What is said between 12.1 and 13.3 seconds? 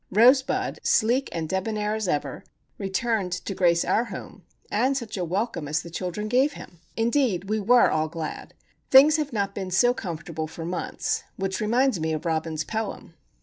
of Robin's poem.